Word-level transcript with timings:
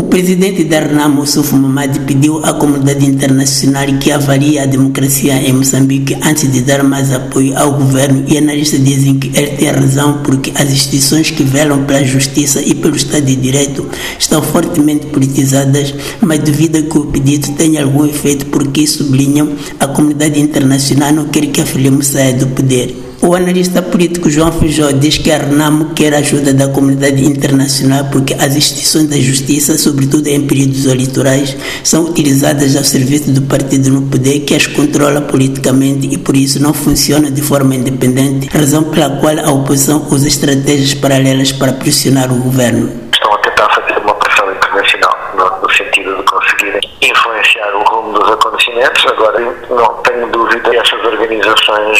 O 0.00 0.04
presidente 0.04 0.64
da 0.64 0.78
RNAM, 0.78 1.26
Suf 1.26 1.54
Mamadi, 1.54 2.00
pediu 2.00 2.42
à 2.42 2.54
comunidade 2.54 3.04
internacional 3.04 3.86
que 4.00 4.10
avalie 4.10 4.58
a 4.58 4.64
democracia 4.64 5.34
em 5.34 5.52
Moçambique 5.52 6.16
antes 6.22 6.50
de 6.50 6.62
dar 6.62 6.82
mais 6.82 7.12
apoio 7.12 7.54
ao 7.54 7.72
governo 7.72 8.24
e 8.26 8.38
analistas 8.38 8.82
dizem 8.82 9.18
que 9.18 9.28
ele 9.38 9.58
tem 9.58 9.68
razão 9.68 10.22
porque 10.22 10.52
as 10.54 10.72
instituições 10.72 11.30
que 11.30 11.44
velam 11.44 11.84
pela 11.84 12.02
justiça 12.02 12.62
e 12.62 12.74
pelo 12.74 12.96
Estado 12.96 13.26
de 13.26 13.36
Direito 13.36 13.86
estão 14.18 14.40
fortemente 14.40 15.04
politizadas, 15.08 15.94
mas 16.22 16.38
duvida 16.38 16.80
que 16.80 16.96
o 16.96 17.04
pedido 17.04 17.52
tenha 17.52 17.84
algum 17.84 18.06
efeito 18.06 18.46
porque, 18.46 18.86
sublinham, 18.86 19.50
a 19.78 19.86
comunidade 19.86 20.40
internacional 20.40 21.12
não 21.12 21.28
quer 21.28 21.44
que 21.48 21.60
a 21.60 21.66
Frelimo 21.66 22.02
saia 22.02 22.32
do 22.32 22.46
poder. 22.46 23.09
O 23.22 23.34
analista 23.34 23.82
político 23.82 24.30
João 24.30 24.50
Feijó 24.50 24.92
diz 24.92 25.18
que 25.18 25.30
a 25.30 25.36
RENAMO 25.36 25.92
quer 25.94 26.14
a 26.14 26.18
ajuda 26.18 26.54
da 26.54 26.68
comunidade 26.68 27.22
internacional 27.22 28.06
porque 28.10 28.32
as 28.32 28.56
instituições 28.56 29.10
da 29.10 29.16
justiça, 29.16 29.76
sobretudo 29.76 30.26
em 30.26 30.46
períodos 30.46 30.86
eleitorais, 30.86 31.54
são 31.84 32.04
utilizadas 32.04 32.76
ao 32.76 32.82
serviço 32.82 33.30
do 33.30 33.42
partido 33.42 33.90
no 33.90 34.08
poder 34.08 34.40
que 34.40 34.54
as 34.54 34.66
controla 34.66 35.20
politicamente 35.20 36.08
e 36.10 36.16
por 36.16 36.34
isso 36.34 36.62
não 36.62 36.72
funcionam 36.72 37.30
de 37.30 37.42
forma 37.42 37.74
independente, 37.74 38.48
razão 38.48 38.84
pela 38.84 39.10
qual 39.20 39.38
a 39.38 39.52
oposição 39.52 40.02
usa 40.10 40.26
estratégias 40.26 40.94
paralelas 40.94 41.52
para 41.52 41.74
pressionar 41.74 42.32
o 42.32 42.36
governo. 42.36 42.90
Estão 43.12 43.34
a 43.34 43.38
tentar 43.38 43.68
fazer 43.68 43.98
uma 43.98 44.14
pressão 44.14 44.50
internacional 44.50 45.14
no, 45.36 45.60
no 45.60 45.70
sentido 45.74 46.16
de 46.16 46.22
conseguirem 46.22 46.80
influenciar 47.02 47.70
o 47.76 47.82
rumo 47.84 48.18
dos 48.18 48.30
acontecimentos. 48.30 49.04
Agora, 49.06 49.40
não 49.68 49.94
tenho 50.02 50.26
dúvida 50.28 50.70
que 50.70 50.76
essas 50.76 51.04
organizações 51.04 51.98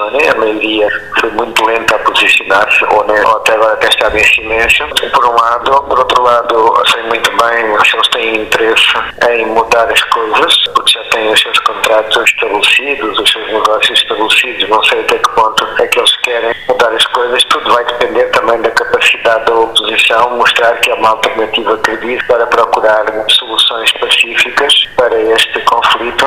posicionem. 0.00 0.28
A 0.28 0.34
maioria 0.34 0.88
foi 1.20 1.30
muito 1.30 1.64
lenta 1.64 1.96
a 1.96 1.98
posicionar-se, 1.98 2.84
ou, 2.84 3.06
ou 3.06 3.36
até 3.36 3.54
agora 3.54 3.74
até 3.74 3.88
estava 3.88 4.18
em 4.18 4.24
silêncio. 4.24 4.88
Por 5.12 5.26
um 5.26 5.34
lado. 5.34 5.82
Por 5.82 5.98
outro 5.98 6.22
lado, 6.22 6.82
sei 6.90 7.02
muito 7.04 7.30
bem 7.36 7.84
se 7.84 7.96
eles 7.96 8.08
têm 8.08 8.42
interesse 8.42 8.92
em 9.28 9.46
mudar 9.46 9.90
as 9.90 10.02
coisas, 10.04 10.54
porque 10.74 10.92
já 10.92 11.04
têm 11.10 11.30
os 11.32 11.40
seus 11.40 11.58
contratos 11.60 12.22
estabelecidos, 12.24 13.18
os 13.18 13.30
seus 13.30 13.46
negócios 13.48 13.98
estabelecidos. 13.98 14.68
Não 14.68 14.82
sei 14.84 15.00
até 15.00 15.18
que 15.18 15.28
ponto 15.30 15.66
é 15.78 15.86
que 15.86 15.98
eles 15.98 16.16
querem 16.18 16.54
mudar 16.68 16.92
as 16.92 17.06
coisas. 17.06 17.44
Tudo 17.44 17.72
vai 17.72 17.84
depender 17.84 18.24
também 18.30 18.60
da 18.62 18.70
capacidade 18.70 19.44
da 19.44 19.54
oposição 19.54 20.36
mostrar 20.36 20.76
que 20.80 20.90
há 20.90 20.94
uma 20.94 21.10
alternativa 21.10 21.76
credível 21.78 22.24
para 22.26 22.46
procurar 22.46 23.04
soluções 23.28 23.92
pacíficas 23.92 24.72
para 24.96 25.20
este 25.20 25.60
conflito, 25.60 26.26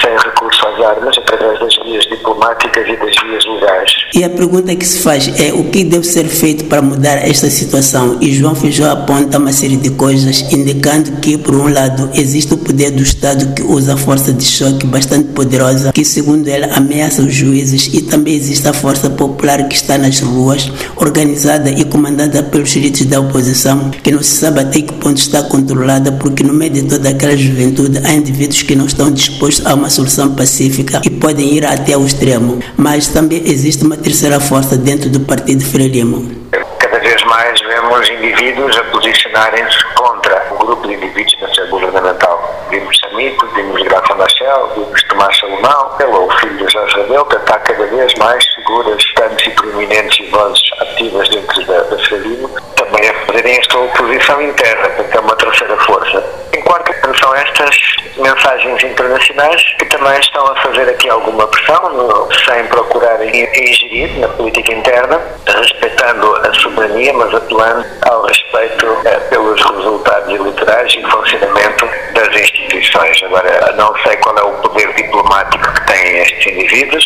sem 0.00 0.16
recurso 0.16 0.68
às 0.68 0.80
armas, 0.80 1.18
através 1.18 1.58
das 1.58 1.75
vias 1.86 2.04
diplomáticas 2.06 2.88
e 2.88 2.96
das 2.96 3.14
vias 3.24 3.44
legais. 3.46 3.90
E 4.14 4.24
a 4.24 4.30
pergunta 4.30 4.74
que 4.74 4.84
se 4.84 4.98
faz 4.98 5.28
é 5.40 5.52
o 5.52 5.64
que 5.64 5.84
deve 5.84 6.06
ser 6.06 6.24
feito 6.24 6.64
para 6.64 6.82
mudar 6.82 7.16
esta 7.16 7.48
situação? 7.48 8.18
E 8.20 8.32
João 8.32 8.54
Feijó 8.54 8.90
aponta 8.90 9.38
uma 9.38 9.52
série 9.52 9.76
de 9.76 9.90
coisas, 9.90 10.52
indicando 10.52 11.12
que, 11.20 11.38
por 11.38 11.54
um 11.54 11.72
lado, 11.72 12.10
existe 12.14 12.54
o 12.54 12.56
poder 12.58 12.90
do 12.90 13.02
Estado 13.02 13.54
que 13.54 13.62
usa 13.62 13.94
a 13.94 13.96
força 13.96 14.32
de 14.32 14.44
choque 14.44 14.86
bastante 14.86 15.28
poderosa, 15.32 15.92
que, 15.92 16.04
segundo 16.04 16.48
ele, 16.48 16.64
ameaça 16.72 17.22
os 17.22 17.32
juízes, 17.32 17.90
e 17.92 18.02
também 18.02 18.34
existe 18.34 18.66
a 18.66 18.72
força 18.72 19.08
popular 19.08 19.68
que 19.68 19.76
está 19.76 19.96
nas 19.96 20.20
ruas, 20.20 20.70
organizada 20.96 21.70
e 21.70 21.84
comandada 21.84 22.42
pelos 22.42 22.74
líderes 22.74 23.06
da 23.06 23.20
oposição, 23.20 23.90
que 23.90 24.10
não 24.10 24.22
se 24.22 24.36
sabe 24.36 24.60
até 24.60 24.80
que 24.80 24.92
ponto 24.94 25.18
está 25.18 25.42
controlada, 25.44 26.12
porque 26.12 26.42
no 26.42 26.52
meio 26.52 26.72
de 26.72 26.82
toda 26.82 27.10
aquela 27.10 27.36
juventude 27.36 28.00
há 28.04 28.12
indivíduos 28.12 28.62
que 28.62 28.74
não 28.74 28.86
estão 28.86 29.10
dispostos 29.10 29.64
a 29.66 29.74
uma 29.74 29.90
solução 29.90 30.34
pacífica 30.34 31.00
e 31.04 31.10
podem 31.10 31.54
ir 31.54 31.66
até 31.76 31.94
ao 31.94 32.04
extremo. 32.04 32.58
Mas 32.76 33.08
também 33.08 33.42
existe 33.44 33.84
uma 33.84 33.96
terceira 33.96 34.40
força 34.40 34.76
dentro 34.76 35.08
do 35.08 35.20
Partido 35.20 35.64
Frelimo. 35.64 36.46
Cada 36.78 36.98
vez 36.98 37.22
mais 37.24 37.60
vemos 37.60 38.08
indivíduos 38.08 38.76
a 38.78 38.84
posicionarem-se 38.84 39.84
contra 39.94 40.46
o 40.52 40.58
grupo 40.58 40.86
de 40.88 40.94
indivíduos 40.94 41.36
na 41.40 41.48
sede 41.54 41.70
governamental. 41.70 42.66
Vimos 42.70 42.98
Samito, 42.98 43.46
vimos 43.54 43.82
Graça 43.82 44.14
Machel, 44.14 44.72
vimos 44.74 45.02
Tomás 45.04 45.36
Salomão, 45.38 45.90
o 46.26 46.30
filho 46.38 46.56
de 46.66 46.72
Jorge 46.72 46.96
Rabel, 46.96 47.24
que 47.26 47.36
está 47.36 47.58
cada 47.58 47.86
vez 47.86 48.14
mais 48.14 48.44
figuras 48.54 49.02
tantos 49.14 49.46
e 49.46 49.50
proeminentes 49.50 50.18
e 50.20 50.30
vozes 50.30 50.62
ativas 50.80 51.28
dentro 51.28 51.66
da, 51.66 51.80
da 51.82 51.98
Frelimo, 51.98 52.50
também 52.76 53.08
a 53.08 53.14
fazerem 53.26 53.58
esta 53.58 53.78
oposição 53.78 54.42
interna, 54.42 54.88
porque 54.90 55.16
é 55.16 55.20
uma 55.20 55.36
terceira 55.36 55.76
força. 55.78 56.24
Em 56.52 56.62
quarto, 56.62 56.92
são 57.18 57.34
estas 57.34 57.76
mensagens 58.16 58.82
internacionais 58.82 59.62
que 59.78 59.84
também 59.86 60.18
estão 60.20 60.46
a 60.46 60.56
fazer 60.56 60.88
aqui 60.88 61.08
alguma 61.08 61.46
pressão, 61.46 61.90
no, 61.90 62.28
sem 62.44 62.64
procurarem 62.66 63.28
ingerir 63.28 64.18
na 64.18 64.28
política 64.28 64.72
interna, 64.72 65.20
respeitando 65.46 66.34
a 66.36 66.54
soberania, 66.54 67.12
mas 67.12 67.34
apelando 67.34 67.84
ao 68.08 68.26
respeito 68.26 68.86
eh, 69.04 69.18
pelos 69.30 69.60
resultados 69.62 70.34
eleitorais 70.34 70.92
e 70.94 71.02
funcionamento 71.10 71.88
das 72.14 72.40
instituições. 72.40 73.22
Agora, 73.24 73.74
não 73.76 73.94
sei 74.02 74.16
qual 74.16 74.36
é 74.38 74.42
o 74.42 74.52
poder 74.62 74.92
diplomático 74.94 75.72
que 75.72 75.86
têm 75.86 76.18
estes 76.18 76.46
indivíduos, 76.52 77.04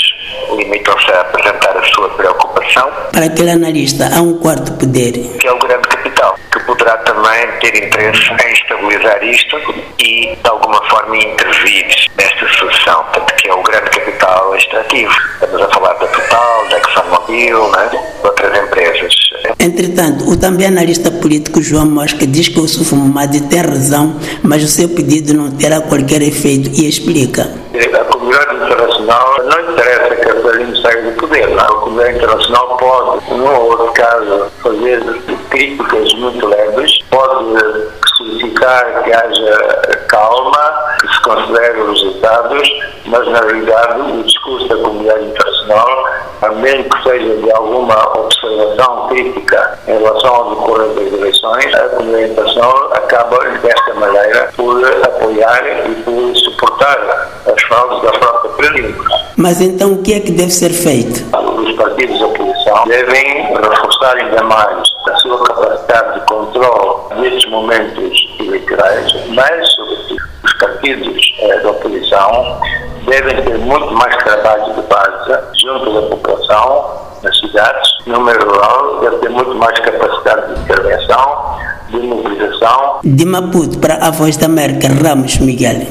limitam-se 0.57 1.11
a 1.13 1.21
apresentar 1.21 1.77
a 1.77 1.83
sua 1.95 2.09
preocupação. 2.11 2.91
Para 3.13 3.27
aquele 3.27 3.51
analista, 3.51 4.09
há 4.13 4.21
um 4.21 4.39
quarto 4.39 4.73
poder. 4.73 5.13
Que 5.39 5.47
é 5.47 5.53
o 5.53 5.59
grande 5.59 5.89
capital, 5.89 6.37
poderá 6.71 6.97
também 6.99 7.49
ter 7.61 7.85
interesse 7.85 8.31
em 8.31 8.53
estabilizar 8.53 9.25
isto 9.25 9.57
e, 9.99 10.37
de 10.41 10.49
alguma 10.49 10.81
forma, 10.89 11.17
intervir 11.17 11.87
nesta 12.17 12.47
sucessão, 12.47 13.03
portanto, 13.05 13.35
que 13.35 13.49
é 13.49 13.55
o 13.55 13.63
grande 13.63 13.91
capital 13.91 14.55
extrativo. 14.57 15.13
Estamos 15.35 15.63
a 15.63 15.69
falar 15.69 15.95
da 15.95 16.07
Total, 16.07 16.69
da 16.69 16.79
ExxonMobil, 16.79 17.71
né, 17.71 17.89
de 17.91 18.27
outras 18.27 18.57
empresas. 18.57 19.15
Entretanto, 19.59 20.31
o 20.31 20.37
também 20.39 20.69
analista 20.69 21.11
político 21.11 21.61
João 21.61 21.87
Mosca 21.87 22.25
diz 22.25 22.47
que 22.47 22.61
o 22.61 22.69
Sufo 22.69 22.95
Mamadi 22.95 23.41
tem 23.49 23.63
razão, 23.63 24.15
mas 24.43 24.63
o 24.63 24.69
seu 24.69 24.89
pedido 24.91 25.35
não 25.35 25.51
terá 25.51 25.81
qualquer 25.81 26.23
efeito 26.23 26.71
e 26.73 26.89
explica. 26.89 27.51
A 27.93 28.05
comunidade 28.05 28.55
internacional 28.55 29.37
não 29.45 29.73
interessa 29.73 30.15
que 30.15 30.31
a 30.31 30.35
Berlim 30.35 30.81
saia 30.81 31.03
do 31.03 31.13
poder. 31.17 31.49
Não? 31.49 31.65
A 31.65 31.81
comunidade 31.81 32.17
internacional 32.17 32.77
pode, 32.77 33.35
num 33.35 33.45
ou 33.45 33.71
outro 33.71 33.93
caso, 33.93 34.47
fazer 34.63 35.03
críticas 35.51 36.15
muito 36.15 36.47
leves, 36.47 36.99
pode 37.11 37.91
solicitar 38.17 39.03
que 39.03 39.13
haja 39.13 39.81
calma, 40.09 40.97
que 41.01 41.15
se 41.15 41.21
considere 41.23 41.81
os 41.81 42.03
resultados, 42.03 42.69
mas 43.07 43.27
na 43.29 43.41
realidade 43.41 44.01
o 44.01 44.23
discurso 44.23 44.69
da 44.69 44.77
comunidade 44.77 45.25
internacional, 45.25 46.05
a 46.43 46.49
menos 46.51 46.87
que 46.87 47.03
seja 47.03 47.37
de 47.37 47.53
alguma 47.53 48.19
observação 48.19 49.09
crítica 49.09 49.79
em 49.89 49.99
relação 49.99 50.35
ao 50.35 50.51
decorrer 50.51 50.89
das 50.89 51.13
eleições, 51.13 51.75
a 51.75 51.89
comunidade 51.91 52.33
internacional 52.33 52.93
acaba 52.93 53.39
desta 53.63 53.95
maneira 53.95 54.51
por 54.57 54.85
apoiar 55.05 55.63
e 55.89 55.95
por 56.03 56.37
suportar 56.37 57.31
as 57.47 57.63
fraudes 57.63 58.03
da 58.03 58.13
própria 58.19 58.51
Frelimo. 58.53 59.05
Mas 59.37 59.61
então 59.61 59.95
o 59.95 60.03
que 60.03 60.15
é 60.15 60.21
que 60.21 60.33
deve 60.33 60.51
ser 60.51 60.71
feito? 60.71 61.25
Os 61.37 61.73
partidos 61.77 62.19
da 62.21 62.27
oposição 62.27 62.85
devem 62.87 63.47
reforçar 63.55 64.17
ainda 64.17 64.43
mais 64.43 64.90
a 65.11 65.17
sua 65.17 65.45
capacidade 65.45 66.21
de 66.21 66.27
controle 66.27 67.21
nestes 67.21 67.51
momentos 67.51 68.37
eleitorais, 68.39 69.13
mas, 69.29 69.73
sobretudo, 69.75 70.23
os 70.45 70.53
partidos 70.55 71.35
eh, 71.41 71.61
da 71.61 71.71
oposição 71.71 72.61
devem 73.07 73.43
ter 73.43 73.59
muito 73.59 73.93
mais 73.93 74.17
trabalho 74.17 74.75
de 74.75 74.83
base 74.83 75.61
junto 75.61 75.93
da 75.93 76.03
população, 76.09 77.01
nas 77.23 77.39
cidades, 77.39 77.91
no 78.07 78.21
meio 78.21 78.39
rural, 78.39 79.01
deve 79.01 79.17
ter 79.17 79.29
muito 79.31 79.55
mais 79.55 79.79
capacidade 79.81 80.55
de 80.55 80.61
intervenção, 80.61 81.59
de 81.91 81.99
mobilização. 81.99 83.01
De 83.05 83.25
Maputo 83.25 83.79
para 83.79 83.95
a 83.97 84.11
Voz 84.11 84.37
da 84.37 84.47
América, 84.47 84.89
Ramos 84.89 85.39
Miguel. 85.39 85.87